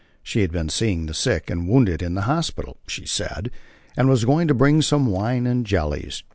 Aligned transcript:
She'd 0.23 0.51
been 0.51 0.69
seeing 0.69 1.05
the 1.05 1.13
sick 1.13 1.47
and 1.51 1.67
wounded 1.67 2.01
in 2.01 2.15
hospital, 2.15 2.77
she 2.87 3.05
said, 3.05 3.51
and 3.95 4.09
was 4.09 4.25
going 4.25 4.47
to 4.47 4.55
bring 4.55 4.81
some 4.81 5.05
wine 5.05 5.45
and 5.45 5.63
jellies. 5.63 6.23